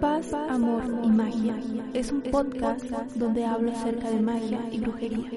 [0.00, 1.56] Paz, Amor y Magia
[1.92, 2.84] es un podcast
[3.16, 5.28] donde hablo acerca de magia y brujería.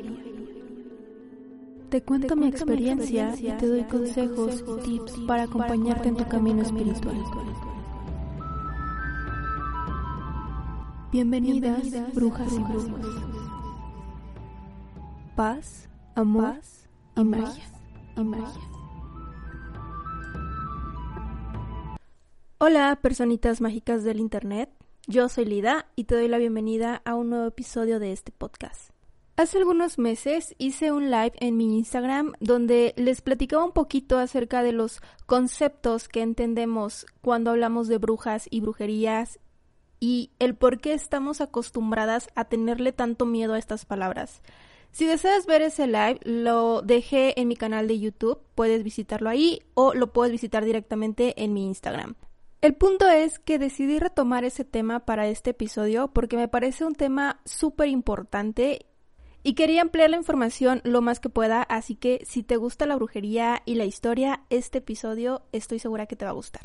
[1.89, 6.61] Te cuento mi experiencia y te doy consejos y tips para acompañarte en tu camino
[6.61, 7.17] espiritual.
[11.11, 12.91] Bienvenidas, brujas y brujos.
[15.35, 16.55] Paz, amor
[17.15, 17.63] y magia.
[18.15, 18.80] Y magia.
[22.63, 24.69] Hola, personitas mágicas del Internet.
[25.07, 28.91] Yo soy Lida y te doy la bienvenida a un nuevo episodio de este podcast.
[29.35, 34.61] Hace algunos meses hice un live en mi Instagram donde les platicaba un poquito acerca
[34.61, 39.39] de los conceptos que entendemos cuando hablamos de brujas y brujerías
[39.99, 44.43] y el por qué estamos acostumbradas a tenerle tanto miedo a estas palabras.
[44.91, 49.63] Si deseas ver ese live, lo dejé en mi canal de YouTube, puedes visitarlo ahí
[49.73, 52.13] o lo puedes visitar directamente en mi Instagram.
[52.61, 56.93] El punto es que decidí retomar ese tema para este episodio porque me parece un
[56.93, 58.85] tema súper importante
[59.41, 62.95] y quería ampliar la información lo más que pueda, así que si te gusta la
[62.95, 66.61] brujería y la historia, este episodio estoy segura que te va a gustar.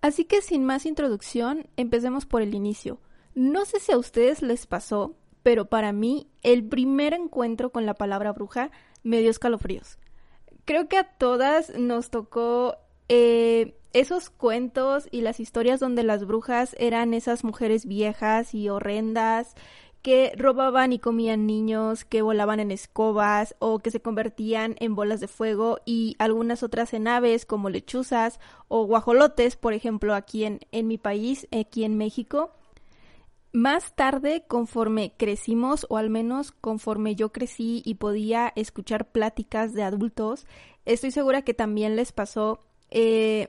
[0.00, 3.00] Así que sin más introducción, empecemos por el inicio.
[3.36, 7.94] No sé si a ustedes les pasó, pero para mí el primer encuentro con la
[7.94, 8.72] palabra bruja
[9.04, 9.98] me dio escalofríos.
[10.64, 16.74] Creo que a todas nos tocó eh, esos cuentos y las historias donde las brujas
[16.78, 19.54] eran esas mujeres viejas y horrendas
[20.04, 25.20] que robaban y comían niños, que volaban en escobas o que se convertían en bolas
[25.20, 28.38] de fuego y algunas otras en aves como lechuzas
[28.68, 32.52] o guajolotes, por ejemplo, aquí en, en mi país, aquí en México.
[33.50, 39.84] Más tarde, conforme crecimos, o al menos conforme yo crecí y podía escuchar pláticas de
[39.84, 40.46] adultos,
[40.84, 42.60] estoy segura que también les pasó
[42.94, 43.48] eh,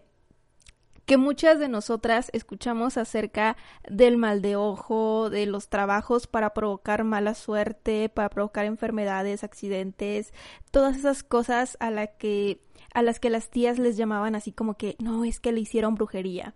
[1.06, 3.58] que muchas de nosotras escuchamos acerca
[3.88, 10.34] del mal de ojo, de los trabajos para provocar mala suerte, para provocar enfermedades, accidentes,
[10.72, 12.60] todas esas cosas a la que
[12.94, 15.96] a las que las tías les llamaban así como que no, es que le hicieron
[15.96, 16.56] brujería.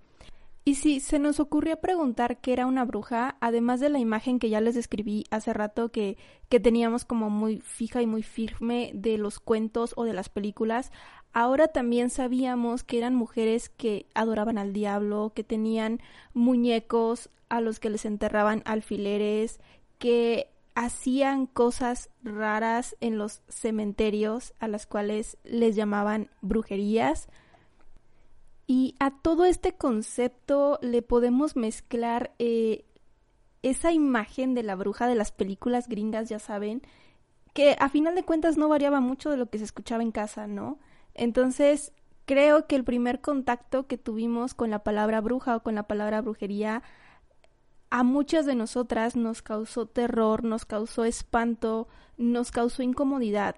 [0.69, 4.52] Y si se nos ocurría preguntar qué era una bruja, además de la imagen que
[4.52, 6.16] ya les describí hace rato que,
[6.47, 10.91] que teníamos como muy fija y muy firme de los cuentos o de las películas,
[11.34, 16.02] Ahora también sabíamos que eran mujeres que adoraban al diablo, que tenían
[16.34, 19.59] muñecos a los que les enterraban alfileres,
[19.97, 27.28] que hacían cosas raras en los cementerios a las cuales les llamaban brujerías.
[28.72, 32.85] Y a todo este concepto le podemos mezclar eh,
[33.63, 36.84] esa imagen de la bruja de las películas gringas, ya saben,
[37.56, 40.46] que a final de cuentas no variaba mucho de lo que se escuchaba en casa,
[40.46, 40.78] ¿no?
[41.16, 41.94] Entonces,
[42.25, 46.22] creo que el primer contacto que tuvimos con la palabra bruja o con la palabra
[46.22, 46.84] brujería
[47.90, 51.88] a muchas de nosotras nos causó terror, nos causó espanto,
[52.18, 53.56] nos causó incomodidad.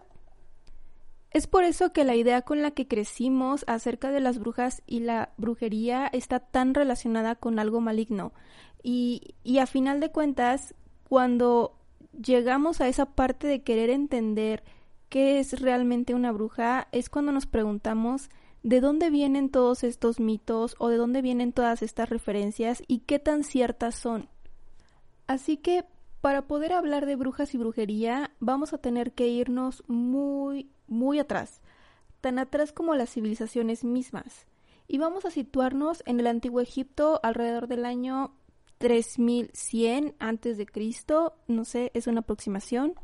[1.31, 4.99] Es por eso que la idea con la que crecimos acerca de las brujas y
[4.99, 8.33] la brujería está tan relacionada con algo maligno.
[8.83, 10.75] Y, y a final de cuentas,
[11.07, 11.77] cuando
[12.21, 14.63] llegamos a esa parte de querer entender
[15.09, 18.29] qué es realmente una bruja es cuando nos preguntamos
[18.63, 23.19] de dónde vienen todos estos mitos o de dónde vienen todas estas referencias y qué
[23.19, 24.29] tan ciertas son.
[25.27, 25.85] Así que
[26.21, 31.61] para poder hablar de brujas y brujería vamos a tener que irnos muy, muy atrás,
[32.21, 34.45] tan atrás como las civilizaciones mismas.
[34.87, 38.35] Y vamos a situarnos en el antiguo Egipto alrededor del año
[38.77, 42.95] 3100 antes de Cristo, no sé, es una aproximación.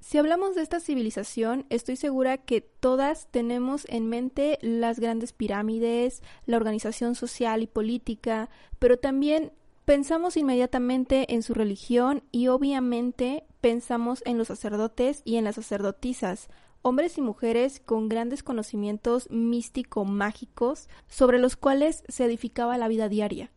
[0.00, 6.22] Si hablamos de esta civilización, estoy segura que todas tenemos en mente las grandes pirámides,
[6.44, 9.52] la organización social y política, pero también
[9.84, 16.48] pensamos inmediatamente en su religión y obviamente pensamos en los sacerdotes y en las sacerdotisas,
[16.82, 23.50] hombres y mujeres con grandes conocimientos místico-mágicos sobre los cuales se edificaba la vida diaria.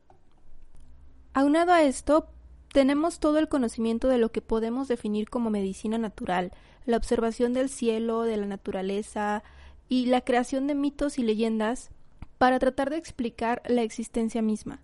[1.34, 2.30] Aunado a esto,
[2.74, 6.52] tenemos todo el conocimiento de lo que podemos definir como medicina natural,
[6.86, 9.44] la observación del cielo, de la naturaleza
[9.90, 11.90] y la creación de mitos y leyendas
[12.38, 14.82] para tratar de explicar la existencia misma.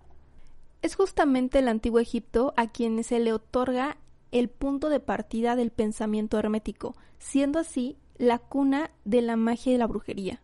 [0.84, 3.96] Es justamente el antiguo Egipto a quien se le otorga
[4.32, 9.78] el punto de partida del pensamiento hermético, siendo así la cuna de la magia y
[9.78, 10.42] la brujería.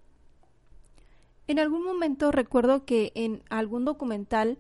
[1.47, 4.57] En algún momento recuerdo que en algún documental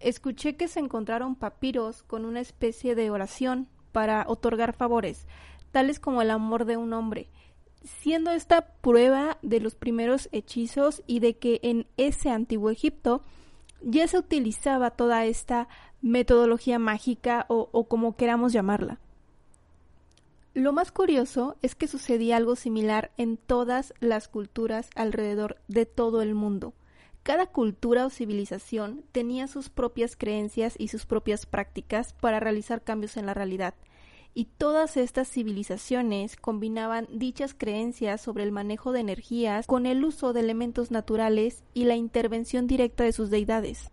[0.00, 5.26] escuché que se encontraron papiros con una especie de oración para otorgar favores,
[5.72, 7.28] tales como el amor de un hombre,
[7.82, 13.24] siendo esta prueba de los primeros hechizos y de que en ese antiguo Egipto
[13.82, 15.68] ya se utilizaba toda esta
[16.02, 18.98] metodología mágica o, o como queramos llamarla.
[20.54, 26.20] Lo más curioso es que sucedía algo similar en todas las culturas alrededor de todo
[26.22, 26.74] el mundo.
[27.22, 33.16] Cada cultura o civilización tenía sus propias creencias y sus propias prácticas para realizar cambios
[33.16, 33.74] en la realidad,
[34.38, 40.32] y todas estas civilizaciones combinaban dichas creencias sobre el manejo de energías con el uso
[40.32, 43.90] de elementos naturales y la intervención directa de sus deidades.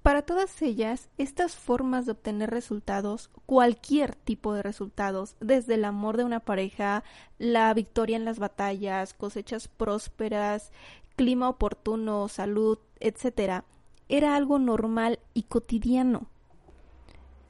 [0.00, 6.16] Para todas ellas, estas formas de obtener resultados, cualquier tipo de resultados, desde el amor
[6.16, 7.04] de una pareja,
[7.38, 10.72] la victoria en las batallas, cosechas prósperas,
[11.14, 13.64] clima oportuno, salud, etc.,
[14.08, 16.26] era algo normal y cotidiano.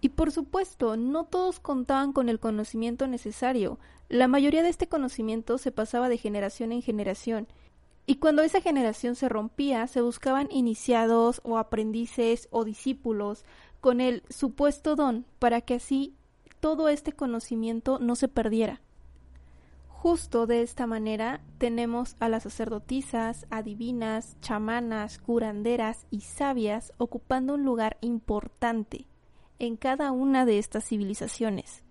[0.07, 3.81] Y por supuesto, no todos contaban con el conocimiento necesario.
[4.09, 7.49] La mayoría de este conocimiento se pasaba de generación en generación,
[8.07, 13.45] y cuando esa generación se rompía, se buscaban iniciados o aprendices o discípulos
[13.81, 16.15] con el supuesto don para que así
[16.61, 18.83] todo este conocimiento no se perdiera.
[19.89, 27.65] Justo de esta manera tenemos a las sacerdotisas, adivinas, chamanas, curanderas y sabias ocupando un
[27.65, 29.09] lugar importante
[29.59, 31.83] en cada una de estas civilizaciones.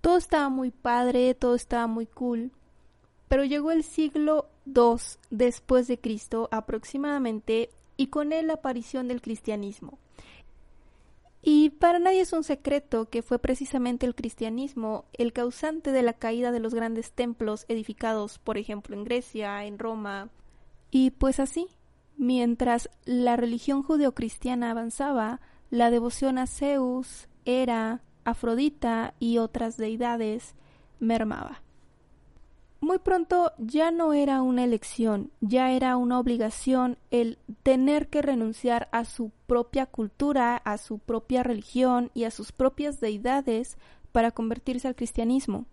[0.00, 2.52] Todo estaba muy padre, todo estaba muy cool,
[3.28, 4.96] pero llegó el siglo II
[5.30, 9.98] después de Cristo aproximadamente y con él la aparición del cristianismo.
[11.48, 16.12] Y para nadie es un secreto que fue precisamente el cristianismo el causante de la
[16.12, 20.28] caída de los grandes templos edificados, por ejemplo, en Grecia, en Roma.
[20.90, 21.68] Y pues así,
[22.16, 25.40] mientras la religión judeocristiana avanzaba,
[25.70, 30.54] la devoción a Zeus, Hera, Afrodita y otras deidades
[30.98, 31.62] mermaba.
[32.80, 38.88] Muy pronto ya no era una elección, ya era una obligación el tener que renunciar
[38.92, 43.78] a su propia cultura, a su propia religión y a sus propias deidades
[44.12, 45.64] para convertirse al cristianismo.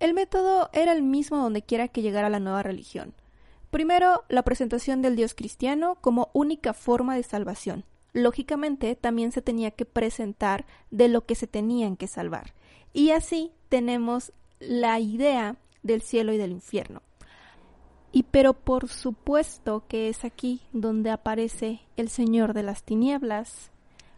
[0.00, 3.14] El método era el mismo donde quiera que llegara la nueva religión.
[3.70, 7.84] Primero, la presentación del Dios cristiano como única forma de salvación.
[8.12, 12.54] Lógicamente, también se tenía que presentar de lo que se tenían que salvar.
[12.92, 17.02] Y así tenemos la idea del cielo y del infierno.
[18.10, 23.70] Y pero por supuesto que es aquí donde aparece el Señor de las Tinieblas,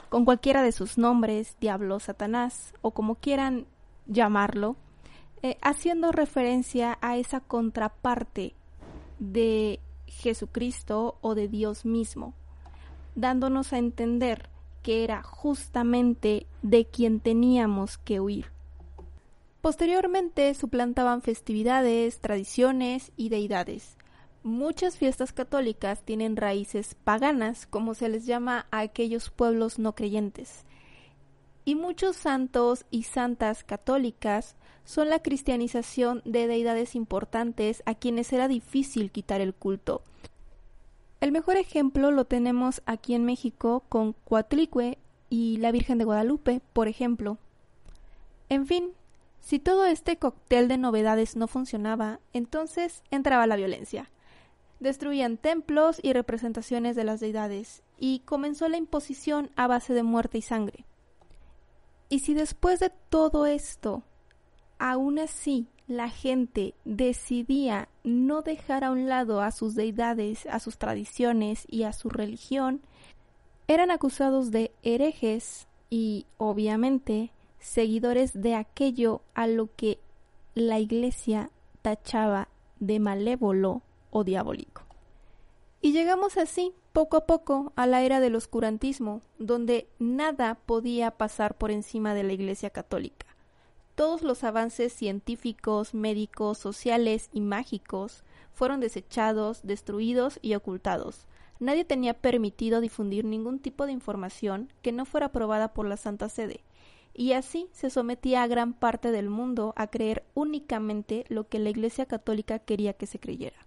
[0.09, 3.67] con cualquiera de sus nombres, diablo, Satanás, o como quieran
[4.07, 4.77] llamarlo,
[5.43, 8.55] eh, haciendo referencia a esa contraparte
[9.19, 12.35] de Jesucristo o de Dios mismo,
[13.15, 14.49] dándonos a entender
[14.83, 18.47] que era justamente de quien teníamos que huir.
[19.61, 23.99] Posteriormente suplantaban festividades, tradiciones y deidades.
[24.43, 30.65] Muchas fiestas católicas tienen raíces paganas, como se les llama a aquellos pueblos no creyentes.
[31.67, 38.49] Y muchos santos y santas católicas son la cristianización de deidades importantes a quienes era
[38.49, 40.03] difícil quitar el culto.
[41.21, 44.97] El mejor ejemplo lo tenemos aquí en México con Coatlicue
[45.29, 47.37] y la Virgen de Guadalupe, por ejemplo.
[48.49, 48.93] En fin,
[49.41, 54.11] si todo este cóctel de novedades no funcionaba, entonces entraba la violencia.
[54.81, 60.39] Destruían templos y representaciones de las deidades, y comenzó la imposición a base de muerte
[60.39, 60.87] y sangre.
[62.09, 64.03] Y si después de todo esto,
[64.81, 70.79] aún así la gente decidía no dejar a un lado a sus deidades, a sus
[70.79, 72.81] tradiciones y a su religión,
[73.69, 79.99] eran acusados de herejes y, obviamente, seguidores de aquello a lo que
[80.55, 81.51] la Iglesia
[81.83, 84.83] tachaba de malévolo o diabólico.
[85.83, 91.57] Y llegamos así, poco a poco, a la era del oscurantismo, donde nada podía pasar
[91.59, 93.30] por encima de la Iglesia católica.
[93.95, 101.27] Todos los avances científicos, médicos, sociales y mágicos fueron desechados, destruidos y ocultados.
[101.59, 106.29] Nadie tenía permitido difundir ningún tipo de información que no fuera aprobada por la Santa
[106.29, 106.61] Sede,
[107.13, 111.71] y así se sometía a gran parte del mundo a creer únicamente lo que la
[111.71, 113.67] Iglesia Católica quería que se creyera.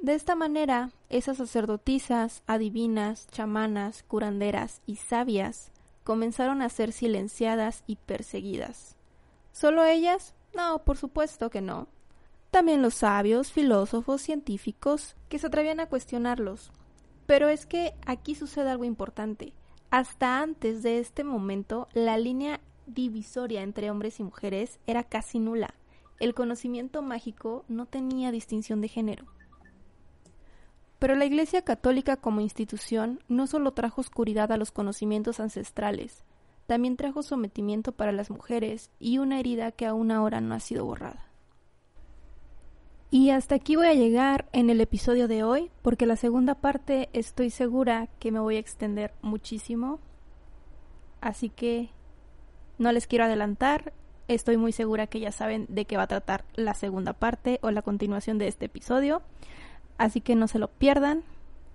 [0.00, 5.70] De esta manera, esas sacerdotisas, adivinas, chamanas, curanderas y sabias
[6.10, 8.96] comenzaron a ser silenciadas y perseguidas.
[9.52, 10.34] ¿Solo ellas?
[10.56, 11.86] No, por supuesto que no.
[12.50, 16.72] También los sabios, filósofos, científicos, que se atrevían a cuestionarlos.
[17.26, 19.52] Pero es que aquí sucede algo importante.
[19.92, 25.74] Hasta antes de este momento, la línea divisoria entre hombres y mujeres era casi nula.
[26.18, 29.26] El conocimiento mágico no tenía distinción de género.
[31.00, 36.24] Pero la Iglesia Católica como institución no solo trajo oscuridad a los conocimientos ancestrales,
[36.66, 40.84] también trajo sometimiento para las mujeres y una herida que aún ahora no ha sido
[40.84, 41.26] borrada.
[43.10, 47.08] Y hasta aquí voy a llegar en el episodio de hoy, porque la segunda parte
[47.12, 49.98] estoy segura que me voy a extender muchísimo.
[51.20, 51.90] Así que
[52.78, 53.94] no les quiero adelantar,
[54.28, 57.70] estoy muy segura que ya saben de qué va a tratar la segunda parte o
[57.70, 59.22] la continuación de este episodio.
[60.00, 61.24] Así que no se lo pierdan.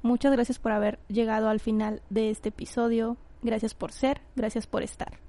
[0.02, 3.18] Muchas gracias por haber llegado al final de este episodio.
[3.44, 5.20] Gracias por ser, gracias por estar.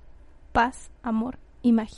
[0.52, 1.94] Paz, amor y magia.